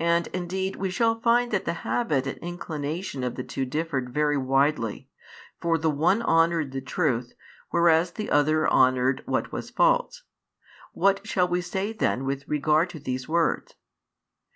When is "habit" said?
1.86-2.26